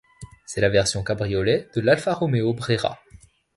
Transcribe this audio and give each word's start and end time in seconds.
C'est 0.47 0.61
la 0.61 0.69
version 0.69 1.03
cabriolet 1.03 1.69
de 1.75 1.81
l'Alfa 1.81 2.15
Romeo 2.15 2.55
Brera. 2.55 2.97